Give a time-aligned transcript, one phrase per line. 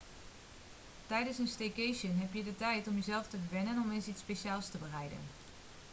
[1.07, 4.21] tijdens een staycation heb je de tijd om jezelf te verwennen en om eens iets
[4.21, 5.17] speciaals te bereiden